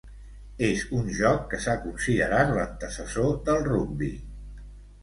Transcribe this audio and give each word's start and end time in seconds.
És 0.67 0.85
un 0.99 1.11
joc 1.17 1.45
que 1.51 1.59
s'ha 1.67 1.75
considerat 1.85 2.55
l'antecessor 2.57 3.33
del 3.51 3.65
rugbi. 3.71 4.15